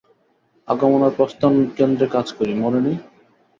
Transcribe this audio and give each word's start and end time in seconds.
আগমন 0.67 1.01
আর 1.03 1.13
প্রস্থান 1.17 1.53
কেন্দ্রে 1.77 2.07
কাজ 2.15 2.27
করি, 2.37 2.53
মনে 2.63 2.79
নেই? 2.85 2.97